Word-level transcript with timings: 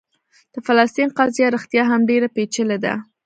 د 0.53 0.55
فلسطین 0.65 1.09
قضیه 1.17 1.47
رښتیا 1.55 1.83
هم 1.91 2.01
ډېره 2.09 2.27
پېچلې 2.35 2.77
ده. 2.83 2.93